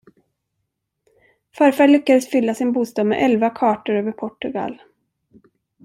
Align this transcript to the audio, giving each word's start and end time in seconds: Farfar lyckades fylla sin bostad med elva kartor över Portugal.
Farfar 1.57 1.87
lyckades 1.87 2.29
fylla 2.29 2.55
sin 2.55 2.71
bostad 2.73 3.05
med 3.05 3.23
elva 3.25 3.49
kartor 3.49 3.93
över 3.95 4.11
Portugal. 4.11 4.81